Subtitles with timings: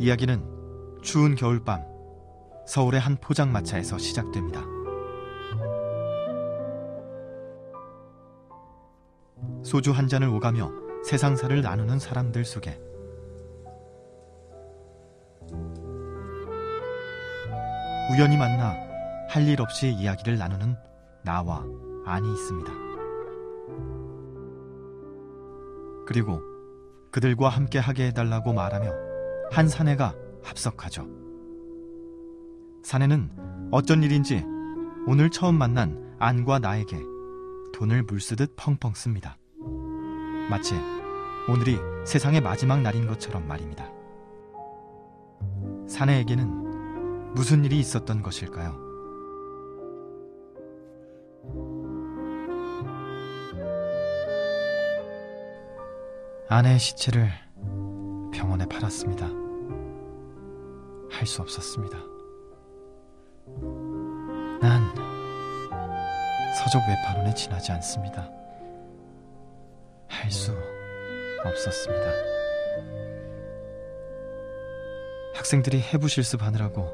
[0.00, 1.84] 이야기는 추운 겨울밤
[2.66, 4.62] 서울의 한 포장마차에서 시작됩니다.
[9.62, 10.70] 소주 한 잔을 오가며
[11.04, 12.80] 세상사를 나누는 사람들 속에
[18.10, 18.74] 우연히 만나
[19.28, 20.76] 할 일 없이 이야기를 나누는
[21.22, 21.62] 나와
[22.06, 22.72] 안이 있습니다.
[26.06, 26.40] 그리고
[27.12, 29.09] 그들과 함께 하게 해달라고 말하며
[29.50, 30.14] 한 사내가
[30.44, 31.08] 합석하죠.
[32.82, 33.30] 사내는
[33.72, 34.44] 어쩐 일인지
[35.06, 36.96] 오늘 처음 만난 안과 나에게
[37.74, 39.36] 돈을 물쓰듯 펑펑 씁니다.
[40.48, 40.74] 마치
[41.48, 43.90] 오늘이 세상의 마지막 날인 것처럼 말입니다.
[45.88, 48.88] 사내에게는 무슨 일이 있었던 것일까요?
[56.48, 57.30] 아내의 시체를
[58.32, 59.39] 병원에 팔았습니다.
[61.10, 61.98] 할 수 없었습니다.
[64.60, 64.94] 난
[66.56, 68.30] 서적 외판론에 지나지 않습니다.
[70.08, 70.52] 할 수
[71.44, 72.04] 없었습니다.
[75.34, 76.92] 학생들이 해부 실습하느라고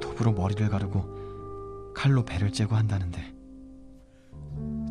[0.00, 3.34] 도구로 머리를 가르고 칼로 배를 째고 한다는데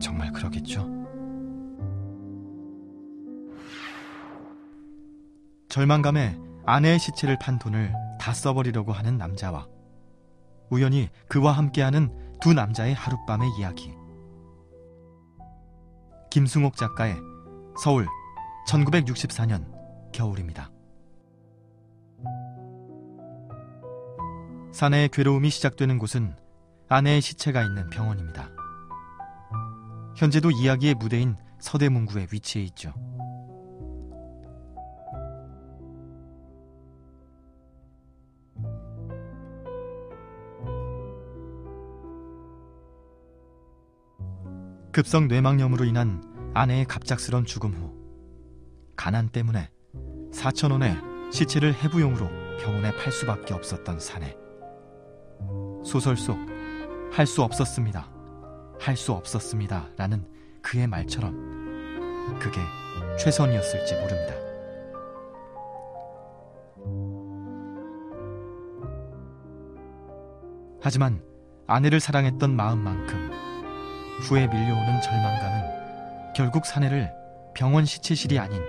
[0.02, 0.88] 정말 그러겠죠?
[5.70, 9.68] 절망감에 아내의 시체를 판 돈을 다 써버리려고 하는 남자와
[10.70, 13.94] 우연히 그와 함께하는 두 남자의 하룻밤의 이야기.
[16.30, 17.16] 김승옥 작가의
[17.80, 18.06] 서울
[18.68, 19.66] 1964년
[20.12, 20.70] 겨울입니다.
[24.74, 26.36] 사내의 괴로움이 시작되는 곳은
[26.90, 28.50] 아내의 시체가 있는 병원입니다.
[30.18, 32.94] 현재도 이야기의 무대인 서대문구에 위치해 있죠.
[44.98, 46.24] 급성 뇌망염으로 인한
[46.56, 47.94] 아내의 갑작스런 죽음 후
[48.96, 49.70] 가난 때문에
[50.32, 50.98] 4천 원의
[51.32, 52.28] 시체를 해부용으로
[52.58, 54.36] 병원에 팔 수밖에 없었던 사내.
[55.86, 56.36] 소설 속
[57.14, 58.10] 할 수 없었습니다.
[58.80, 59.90] 할 수 없었습니다.
[59.98, 60.26] 라는
[60.64, 62.60] 그의 말처럼 그게
[63.20, 64.34] 최선이었을지 모릅니다.
[70.82, 71.22] 하지만
[71.68, 73.47] 아내를 사랑했던 마음만큼
[74.22, 77.12] 후에 밀려오는 절망감은 결국 사내를
[77.54, 78.62] 병원 시체실이 아닌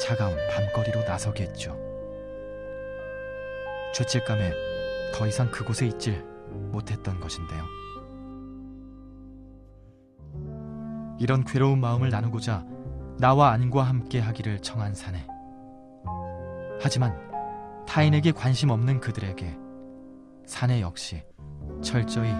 [0.00, 1.76] 차가운 밤거리로 나서게 했죠.
[3.94, 4.52] 죄책감에
[5.14, 6.24] 더 이상 그곳에 있질
[6.70, 7.64] 못했던 것인데요.
[11.18, 12.64] 이런 괴로운 마음을 나누고자
[13.18, 15.26] 나와 안과 함께 하기를 청한 사내.
[16.80, 17.18] 하지만
[17.86, 19.58] 타인에게 관심 없는 그들에게
[20.46, 21.24] 사내 역시
[21.82, 22.30] 철저히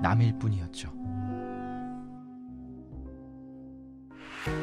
[0.00, 1.01] 남일 뿐이었죠.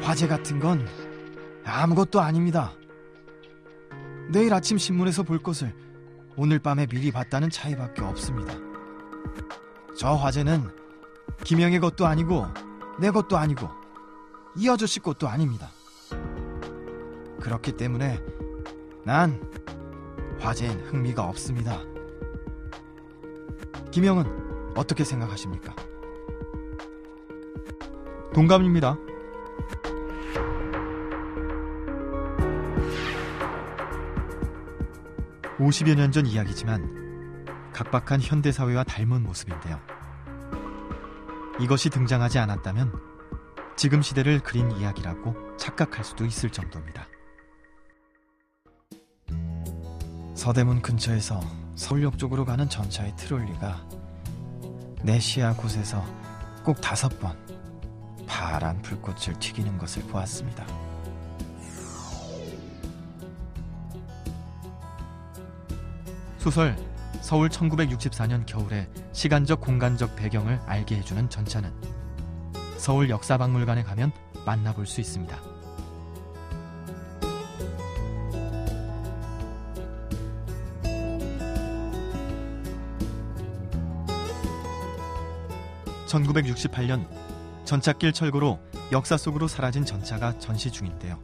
[0.02, 0.86] 화재 같은 건
[1.64, 2.72] 아무것도 아닙니다.
[4.28, 5.74] 내일 아침 신문에서 볼 것을
[6.36, 8.54] 오늘 밤에 미리 봤다는 차이밖에 없습니다.
[9.96, 10.70] 저 화재는
[11.44, 12.46] 김영의 것도 아니고
[12.98, 13.68] 내 것도 아니고
[14.56, 15.70] 이 아저씨 것도 아닙니다.
[17.40, 18.20] 그렇기 때문에
[19.04, 19.40] 난
[20.38, 21.80] 화재엔 흥미가 없습니다.
[23.90, 25.74] 김영은 어떻게 생각하십니까?
[28.32, 28.96] 동감입니다.
[35.60, 39.78] 50여 년 전 이야기지만 각박한 현대사회와 닮은 모습인데요.
[41.60, 42.92] 이것이 등장하지 않았다면
[43.76, 47.06] 지금 시대를 그린 이야기라고 착각할 수도 있을 정도입니다.
[50.34, 51.40] 서대문 근처에서
[51.74, 53.86] 서울역 쪽으로 가는 전차의 트롤리가
[55.02, 56.02] 내시아 곳에서
[56.64, 57.36] 꼭 다섯 번
[58.26, 60.89] 파란 불꽃을 튀기는 것을 보았습니다.
[66.40, 66.74] 소설
[67.20, 71.70] 서울 1964년 겨울의 시간적 공간적 배경을 알게 해주는 전차는
[72.78, 74.10] 서울 역사박물관에 가면
[74.46, 75.38] 만나볼 수 있습니다.
[86.06, 87.06] (1968년)
[87.66, 88.58] 전차길 철거로
[88.92, 91.20] 역사 속으로 사라진 전차가 전시 중인데요.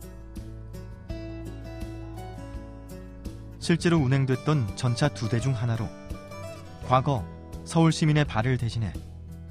[3.66, 5.88] 실제로 운행됐던 전차 두 대 중 하나로
[6.86, 7.24] 과거
[7.64, 8.92] 서울 시민의 발을 대신해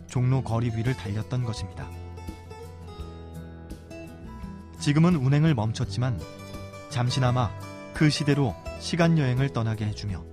[0.07, 1.85] 종로 거리 위를 달렸던 것입니다.
[4.79, 6.17] 지금은 운행을 멈췄지만
[6.87, 7.51] 잠시나마
[7.93, 10.23] 그 시대로 시간 여행을 떠나게 해주며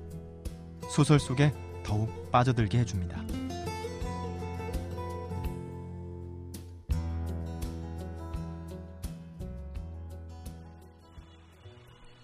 [0.88, 1.52] 소설 속에
[1.82, 3.20] 더욱 빠져들게 해줍니다.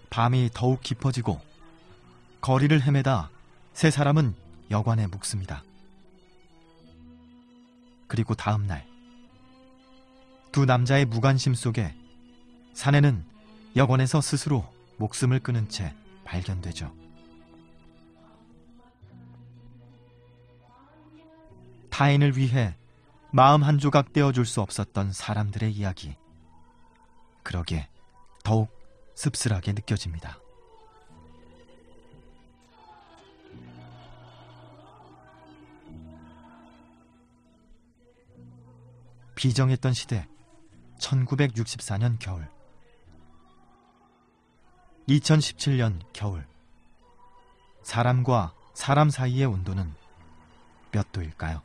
[0.09, 1.48] 밤이 더욱 깊어지고
[2.41, 3.29] 거리를 헤매다
[3.73, 4.35] 세 사람은
[4.71, 5.63] 여관에 묵습니다.
[8.07, 8.87] 그리고 다음 날,
[10.51, 11.95] 두 남자의 무관심 속에
[12.73, 13.23] 사내는
[13.75, 14.65] 여관에서 스스로
[14.97, 16.93] 목숨을 끊은 채 발견되죠.
[21.89, 22.75] 타인을 위해
[23.31, 26.15] 마음 한 조각 떼어줄 수 없었던 사람들의 이야기.
[27.43, 27.89] 그러기에
[28.43, 28.69] 더욱
[29.15, 30.39] 씁쓸하게 느껴집니다.
[39.39, 40.27] 비정했던 시대
[40.99, 42.45] 1964년 겨울
[45.07, 46.45] 2017년 겨울
[47.81, 49.93] 사람과 사람 사이의 온도는
[50.91, 51.61] 몇 도일까요?